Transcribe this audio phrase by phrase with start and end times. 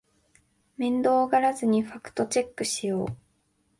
[0.77, 3.15] 面倒がらずにファクトチェックしよう